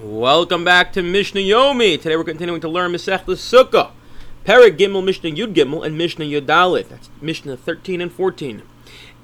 [0.00, 2.02] Welcome back to Mishnah Yomi.
[2.02, 3.92] Today we're continuing to learn Masech Sukkah.
[4.44, 6.88] Perek Gimel, Mishnah Yud Gimel, and Mishnah Yud Dalet.
[6.88, 8.62] That's Mishnah 13 and 14.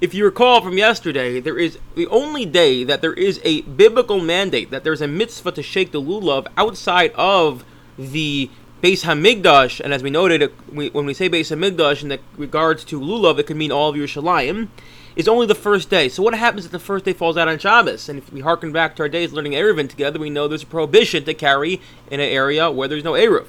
[0.00, 4.20] If you recall from yesterday, there is the only day that there is a biblical
[4.20, 7.64] mandate that there's a mitzvah to shake the lulav outside of
[7.98, 8.48] the
[8.80, 13.40] Beis Hamikdash, and as we noted, when we say Beis Hamikdash in regards to lulav,
[13.40, 14.68] it could mean all of Yerushalayim
[15.16, 16.08] is only the first day.
[16.08, 18.08] So what happens if the first day falls out on Shabbos?
[18.08, 20.66] And if we harken back to our days learning Eruvin together, we know there's a
[20.66, 23.46] prohibition to carry in an area where there's no Eruv.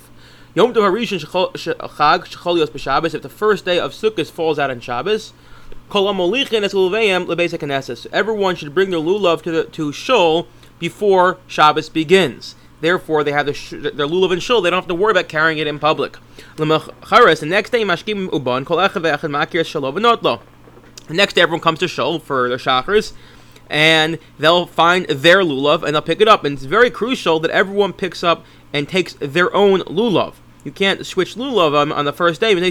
[0.53, 3.13] Yom Tov Harishon Chag Shecholios b'Shabbos.
[3.13, 5.33] If the first day of Sukkot falls out on Shabbos,
[8.13, 10.47] everyone should bring their lulav to the, to shul
[10.79, 12.55] before Shabbos begins.
[12.81, 14.61] Therefore, they have the sh- their lulav and shul.
[14.61, 16.17] They don't have to worry about carrying it in public.
[16.55, 20.41] The next day, mashkim uban kol echad ve'echad makir shalom v'notlo.
[21.09, 23.13] Next, day, everyone comes to shul for their chakras,
[23.69, 26.43] and they'll find their lulav and they'll pick it up.
[26.43, 30.35] And it's very crucial that everyone picks up and takes their own lulav.
[30.63, 32.53] You can't switch lulav on, on the first day.
[32.53, 32.61] The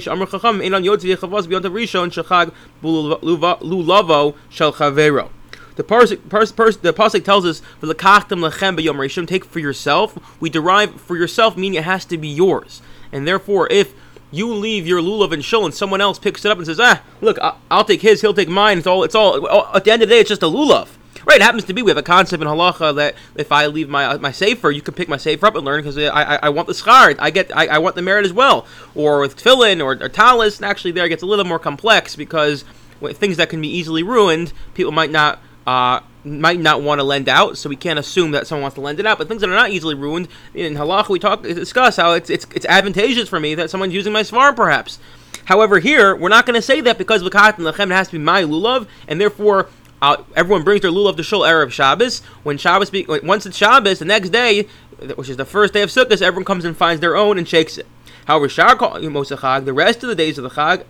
[5.84, 10.18] parsik, pars, pars, the pasuk tells us, lachem Take for yourself.
[10.40, 13.94] We derive for yourself meaning it has to be yours, and therefore, if
[14.30, 17.02] you leave your lulav and shul, and someone else picks it up and says, "Ah,
[17.20, 17.38] look,
[17.70, 19.46] I'll take his, he'll take mine." It's all, it's all.
[19.74, 20.88] At the end of the day, it's just a lulav.
[21.26, 23.90] Right, it happens to be we have a concept in halacha that if I leave
[23.90, 26.48] my my sefer, you can pick my sefer up and learn because I, I, I
[26.48, 28.66] want the schar, I get I, I want the merit as well.
[28.94, 32.16] Or with tefillin or, or talis, and actually there it gets a little more complex
[32.16, 32.64] because
[33.12, 37.28] things that can be easily ruined, people might not uh, might not want to lend
[37.28, 39.18] out, so we can't assume that someone wants to lend it out.
[39.18, 42.46] But things that are not easily ruined in halacha, we talk discuss how it's it's
[42.54, 44.98] it's advantageous for me that someone's using my sefarim, perhaps.
[45.46, 48.18] However, here we're not going to say that because v'kat and lachem has to be
[48.18, 49.68] my lulav, and therefore
[50.02, 52.20] uh, everyone brings their lulav to shul erev Shabbos.
[52.42, 54.68] When Shabbos, be, once it's Shabbos, the next day,
[55.16, 57.78] which is the first day of Sukkot, everyone comes and finds their own and shakes
[57.78, 57.86] it.
[58.26, 60.84] However, the rest of the days of the Chag,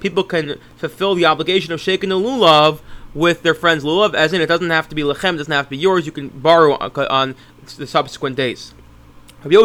[0.00, 2.80] people can fulfill the obligation of shaking the lulav
[3.12, 5.70] with their friend's lulav, as in it doesn't have to be lachem, doesn't have to
[5.70, 6.06] be yours.
[6.06, 7.36] You can borrow on
[7.76, 8.74] the subsequent days.
[9.44, 9.56] Rabbi.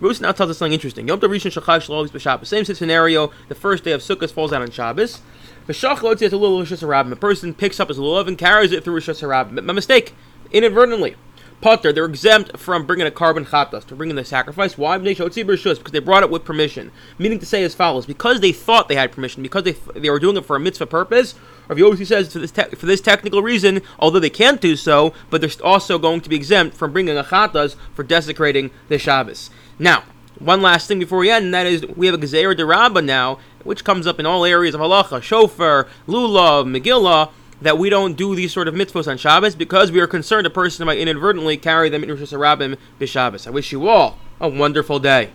[0.00, 1.06] Rus now tells us something interesting.
[1.08, 2.46] Yom Tov Rishon Shachag Shalom B'Shabbos.
[2.46, 3.30] Same scenario.
[3.48, 5.20] The first day of Sukkot falls out on Shabbos.
[5.68, 7.12] V'shach lo tziyat a little Reshus Harabim.
[7.12, 9.58] A person picks up his lulav and carries it through Reshus Harabim.
[9.58, 10.14] A mistake,
[10.52, 11.16] inadvertently.
[11.62, 14.78] Patur, they're exempt from bringing a korban chatas, to bringing the sacrifice.
[14.78, 14.96] Why?
[14.96, 16.90] Because they brought it with permission.
[17.18, 20.18] Meaning to say as follows: because they thought they had permission, because they they were
[20.18, 21.34] doing it for a mitzvah purpose.
[21.68, 25.12] Rav Yossi says for this te- for this technical reason, although they can't do so,
[25.28, 29.50] but they're also going to be exempt from bringing a chatas for desecrating the Shabbos.
[29.78, 30.04] Now,
[30.38, 33.38] one last thing before we end, and that is we have a Gezer de now,
[33.64, 38.34] which comes up in all areas of halacha, shofar, lulav, megillah that we don't do
[38.34, 41.88] these sort of mitzvahs on Shabbos because we are concerned a person might inadvertently carry
[41.88, 43.46] them in Reshus Harabim.
[43.46, 45.30] I wish you all a wonderful day.